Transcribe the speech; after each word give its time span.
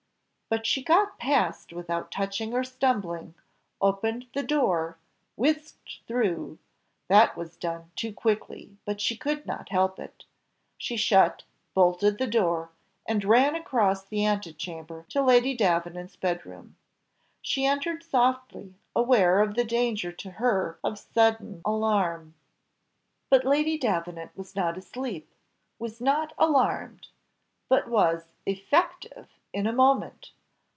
But 0.53 0.65
she 0.67 0.83
got 0.83 1.17
past 1.17 1.71
without 1.71 2.11
touching 2.11 2.53
or 2.53 2.65
stumbling, 2.65 3.35
opened 3.79 4.27
the 4.33 4.43
door, 4.43 4.97
whisked 5.37 6.01
through 6.05 6.59
that 7.07 7.37
was 7.37 7.55
done 7.55 7.89
too 7.95 8.11
quickly, 8.13 8.75
but 8.83 8.99
she 8.99 9.15
could 9.15 9.45
not 9.45 9.69
help 9.69 9.97
it, 9.97 10.25
she 10.77 10.97
shut, 10.97 11.43
bolted 11.73 12.17
the 12.17 12.27
door, 12.27 12.69
and 13.05 13.23
ran 13.23 13.55
across 13.55 14.03
the 14.03 14.25
ante 14.25 14.51
chamber 14.51 15.05
to 15.07 15.21
Lady 15.21 15.55
Davenant's 15.55 16.17
bed 16.17 16.45
room. 16.45 16.75
She 17.41 17.65
entered 17.65 18.03
softly, 18.03 18.75
aware 18.93 19.39
of 19.39 19.55
the 19.55 19.63
danger 19.63 20.11
to 20.11 20.31
her 20.31 20.77
of 20.83 20.99
sudden 20.99 21.61
alarm. 21.63 22.33
But 23.29 23.45
Lady 23.45 23.77
Davenant 23.77 24.35
was 24.35 24.53
not 24.53 24.77
asleep, 24.77 25.33
was 25.79 26.01
not 26.01 26.33
alarmed, 26.37 27.07
but 27.69 27.87
was 27.87 28.25
effective 28.45 29.29
in 29.53 29.65
a 29.65 29.71
moment. 29.71 30.31